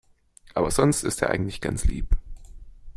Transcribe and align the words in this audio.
Aber 0.55 0.71
sonst 0.71 1.03
ist 1.03 1.21
er 1.21 1.29
eigentlich 1.29 1.61
ganz 1.61 1.85
lieb. 1.85 2.17